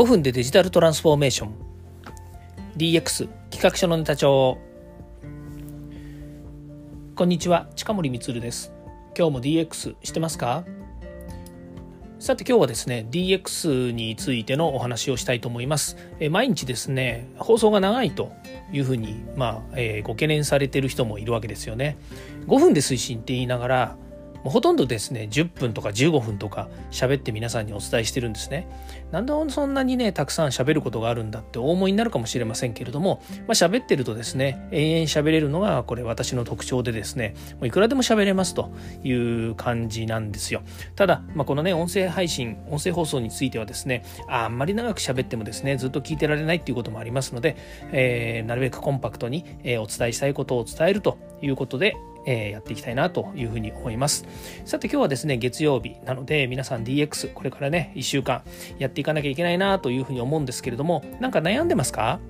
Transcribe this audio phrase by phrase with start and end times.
[0.00, 1.54] 5分でデジタルトランスフォーメーション。
[2.74, 4.56] DX 企画書のネタ帳。
[7.14, 8.72] こんにちは近森光です。
[9.14, 10.64] 今日も DX してますか？
[12.18, 15.98] さて今日はですね DX についてのお話をしたいと思います。
[16.18, 18.32] え毎日ですね放送が長いと
[18.72, 21.98] いうふうにまあ、えー、ご懸念されている人もいるわけですよね。
[22.46, 23.96] 5分で推進って言いながら
[24.44, 28.68] もうほとんどですね10分とか15分とか喋って皆さんにお伝えしてるんですね。
[29.10, 38.72] なんでそんなにねたくさん喋ることがあるんだってお思いになるかもしれませんけれども、まあ、喋ってるとですね延々喋れるのがこれ私の特徴でですねもういくらでも喋れますと
[39.02, 40.62] いう感じなんですよ。
[40.96, 47.56] ただ、まあ、このね音声配信音声放送についてはですねあんまり長く喋ってもですねずっと聞いてられないっていうこともありますので、
[47.92, 51.96] えー、なるべくコンパクトに、え、お伝えしたいことを伝えるということで
[52.32, 54.26] え、やっていきたいなというふうに思います。
[54.64, 58.42] さて今日はですね、月曜日なので皆さん DX これからね、1週間
[58.78, 62.20] やっていかなきゃいけないなというふうに思うんですけれども、なんか悩んでますか？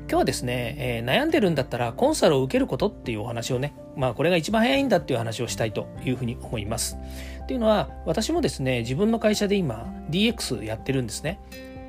[0.00, 6.98] 今日はですね、えー、悩んでるんだったらコンサルを受けることっていうお話をね、まあこれが一番早いんだっていう話をしたいというふうに思います。
[7.42, 11.40] っていうのは、私もですね、自分の会社で今 DX やってるんですね。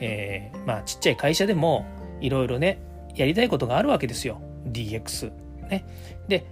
[0.00, 1.84] えー、まあちっちゃい会社でも
[2.20, 2.78] いろいろね、
[3.14, 4.40] やりたいことがあるわけですよ。
[4.66, 5.32] DX。
[5.68, 5.84] ね。
[6.28, 6.46] で、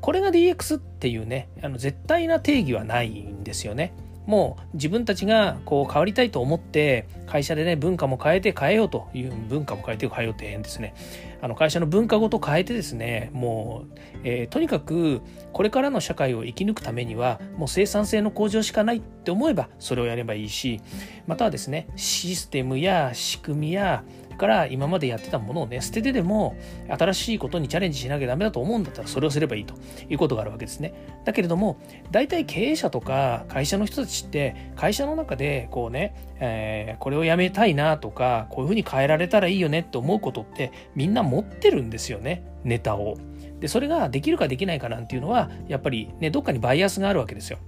[0.00, 3.92] これが DX っていうねあの絶対な定義はないんですよね。
[4.26, 10.94] もう自分たちがこう変わりたいと思って会社でね文化も変えて変えようという文化も変えて変えようって変ですね
[11.42, 15.20] あの会社の文化ごと変えてですねもう、えー、とにかく
[15.52, 20.80] これからの社会を生き抜くためにはもう生産性の向上しかないって思えばそれをやればいいし
[21.26, 24.04] またはですねシステムや仕組みや
[24.40, 26.56] から今までやってたものをね捨ててでも
[26.88, 29.74] 新しいことにチャレンジしなきゃダメだと思うんだったらそれをすればいいと
[30.08, 30.94] いうことがあるわけですね。
[31.26, 31.78] だけれども
[32.10, 43.18] 大体経営者とか会社の人たちって会社の中でこうね、えー、これをやめたいなとかこういうふうに変えられたらいいよねって思うことってみんな持ってるんですよねネタを。
[43.60, 47.58] でそれができるかできないかなんていうのはやっぱりねどっかにバイアスがあるわけですよ。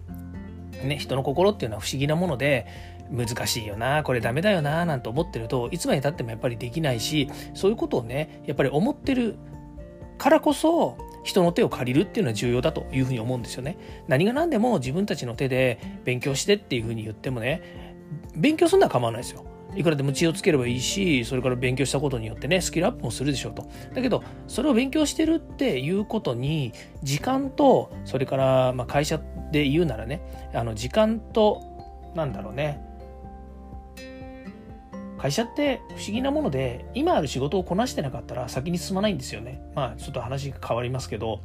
[0.83, 2.67] ね、人の心っていうのは不思議なもので
[3.11, 9.37] 難しいよなこれダメだよななんて思ってるといつまでたってもやっぱりできないしそういうことをねやっぱり思ってる
[10.19, 13.77] からこそ人の手を借りるっていうのは重要だというふうに思うんですよね。
[14.09, 17.97] 何が何でも自分たちの手で勉強してっていうふうに言ってもね
[18.35, 19.45] 勉強するのは構わないですよ。
[19.75, 29.19] いくらでも知恵をつければいいしそれから勉強したことによってねスキルアップもするでしょうとだけどそれを勉強してるっていうことに時間とそれからまあ会社
[29.51, 31.63] で言うならねあの時間と
[32.15, 32.83] なんだろうね
[35.23, 39.63] 会社って不思議なもので今ある仕事をこなしてなかったら先に進まないんですよね。
[39.77, 41.39] まあちょっと話が変わりますけど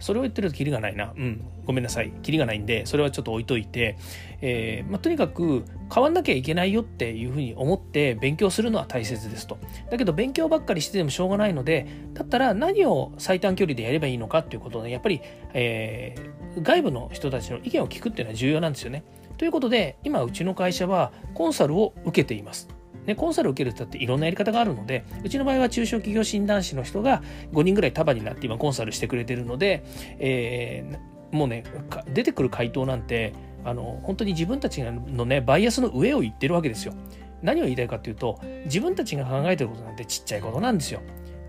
[0.00, 1.12] それを言ってるとキリがないな。
[1.16, 1.40] うん。
[1.64, 2.12] ごめんなさい。
[2.22, 3.96] キリがないんでそれはちょっと置いといて、
[4.40, 9.56] えー、まあ、とにかく変わんなきゃいけないよっていうふうに思って勉強するのは大切ですと。
[9.88, 14.90] だけど勉強ばっかりしててもしょうがないのでだったら何を最短距離でやればいいのかっていうことをね。
[14.90, 15.20] やっぱり、
[15.54, 19.04] えー、外部の人たちの意見を聞くっていうのは重要なんですよね。
[19.38, 22.81] ということで今うちの会社はコンサルを受けています。
[23.06, 29.84] ね、コンサルを受ける人っていろんなやり方があるので、うちの場合は中小企業診断士の人が5人ぐらい束になって今コンサルしてくれてるので、
[30.18, 31.64] えー、もうね、
[32.12, 33.32] 出てくる回答なんて、
[33.64, 36.94] あの、本当に自分たちのね、バイアスの上を言ってるわけですよ。
[37.42, 41.00] 何を言いたいかっていうと、自分たちが考えてることなんてちっちゃいことなんですよ。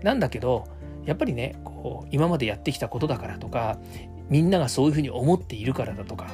[0.02, 0.64] なんだけど、
[1.06, 3.78] やっぱりね、こう、今までやってきたことだからとか、
[4.28, 6.26] みんながそういうふうに思っているからだとか、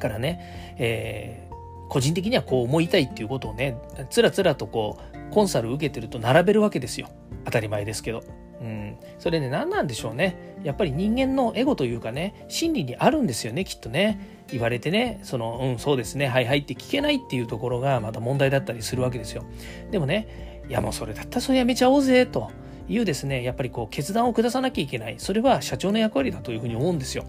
[0.00, 1.45] からね、えー
[1.88, 3.78] 個人的にはこう思いたいっていうことをね
[4.10, 4.98] つらつらとこ
[5.30, 7.08] うコンサル受けてると並べるわけですよ。
[7.44, 8.22] 当たり前ですけど。
[8.58, 10.56] うん、それね何なんでしょうね。
[10.64, 14.44] やっぱり人間のエゴというかね心理にあるんですよねきっとね。
[14.50, 19.44] 言われてねそのうんそうですねはいはいって聞けないっていうところがまた問題だったりするわけですよ。
[19.90, 22.50] でもねいやもうそれだったらそれやめちゃおうぜと。
[22.88, 25.16] いうですねやっぱりこう決断を下さなきゃいけない。
[25.18, 27.24] それは社長の役割だというふうに思うんですよ。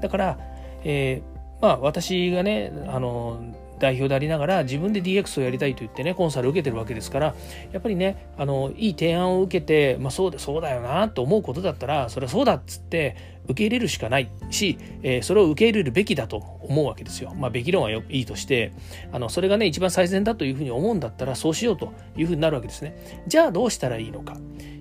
[0.00, 0.38] だから、
[0.84, 3.42] えー、まあ私がねあの
[3.82, 7.34] 代表でありながら自分で DX をやりたいと言ってねコンサル受けてるわけですから
[7.72, 17.34] やっぱりねあのいい提案を受けて、まあ、そうだそうだよなと思うことだったらそれはそうだっつって受け入れるしかないし、えー、それを受け入れるべきだと思うわけですよ。
[17.34, 18.72] まあ、べき論はいいとして
[19.10, 23.22] あのそれがね一番最善だというふうに思うんだったらそうしようというふうになるわけですね。
[23.26, 24.36] じゃあどうしたらいいのか。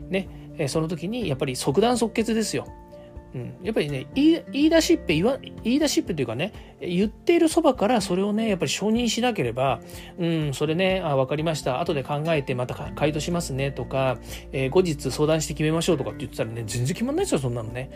[0.10, 2.68] ね、えー、その時にやっぱり即断即決ですよ。
[3.34, 9.80] うん、やっぱりね言い出しっぺ言わ言い出しっぺというかね言っているそばからそれをねやっぱり承認しなければ
[10.20, 11.80] うんそれねあ分かりました。
[11.80, 14.18] 後で考えてまた回答しますねとか、
[14.52, 17.90] えー、後日相談して決めましょうとかって言ってたらね全然決まんないですよそんなのね。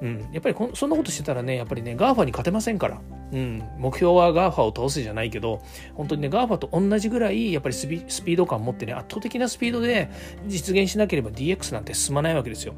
[0.00, 3.00] うん、やっぱりそんなことしてたらねやっぱりね GAFA に勝てませんから、
[3.32, 5.60] うん、目標は GAFA を倒すじゃないけど
[5.94, 10.08] 本当にね GAFA と同じぐらいやっぱりスピード感を持ってね圧倒的なスピードで
[10.46, 12.74] 実現しなければ DX なんて進まないわけですよ。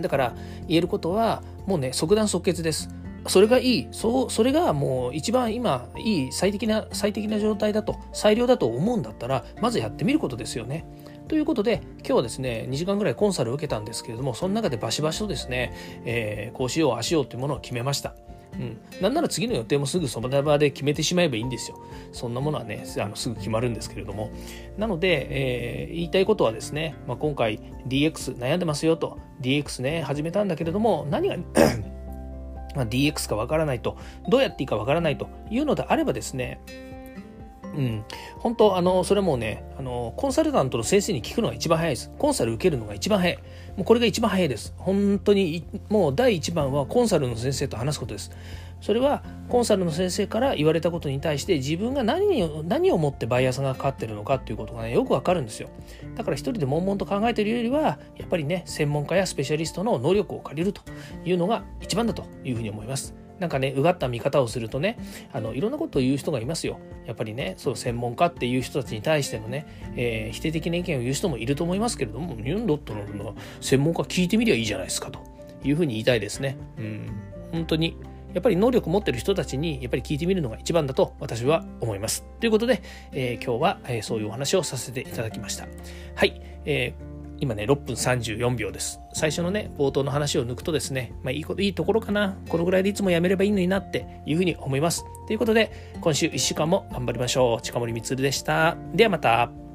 [0.00, 0.34] だから
[0.68, 2.88] 言えることはもうね即断即決です
[3.28, 10.86] それがいいそうそれがもう一番今いい最適な最適な状態だと最良だと思うんだったらまずやってみることですよね。
[11.28, 15.72] ということで今日はですね2時間ぐらいコンサルを受けたんですけれどもその中でバシバシとですね、
[16.04, 18.14] えー、こうしようああしようというものを決めました。
[18.58, 21.78] うん、なんなら次の予定もすぐその場で決めてしまえばいいんですよ。
[22.12, 24.30] そんなものはね、あのすぐ決まるんですけれども。
[24.78, 27.58] なので、えー、言いたいことはですね、まあ、今回
[27.88, 31.36] DX 悩んでますよと、DX ね、始めたんだけれども、何が
[32.74, 33.96] ま、DX かわからないと、
[34.28, 36.60] どうやっていいかわからないというのであればですね、
[37.76, 38.04] うん、
[38.38, 42.10] 本当あのそれもねあのコンサルタントの先生に聞くのが一番早いです。
[42.18, 43.38] コンサル受けるのが一番早い。
[43.76, 44.74] もうこれが一番早いです。
[44.78, 48.30] 本当にもう第一番はコンサルの先生と話すことです。
[48.80, 55.68] それはコンサルの先生から言われたことに対して自分が何を何をもってバイアスがかかってるのかっていうことがねよくわかるんですよ。
[56.14, 60.82] だから一人で悶々と考えてるよりはやっぱりね専門家やスペシャリストの能力を借りると
[61.24, 63.25] いうのが一番だというふうに思います。
[63.38, 64.98] なんかねうがった見方をするとね
[65.32, 69.66] あのいろんなことを言う人がいますよやっぱりねそう専門家っていう人たちに対してのね、
[69.96, 75.20] えー、否定的な意見を言う人もいると思いますけれどもユンドットの専門家聞いてみりゃいいじゃないですかと
[75.64, 77.10] いうふうに言いたいですねうん
[77.52, 77.96] 本当に
[78.34, 82.22] やっぱり能力持ってる人たちにやっぱり聞いてみるのが一番だと私は思います。
[82.38, 85.66] ということで、えー、今日は、えー、そういうお話をさせていただきました。
[86.14, 89.00] はい、えー今ね、6分34秒です。
[89.12, 92.36] 最初のね、冒頭の話を抜くとですね、まあいいこと、いいところかな。
[92.48, 95.04] このぐらいでいつもやめればいいのになっていうふうに思います。
[95.26, 97.62] ということで、今週1週間も頑張りましょう。
[97.62, 98.76] 近森光でした。
[98.94, 99.65] ではまた。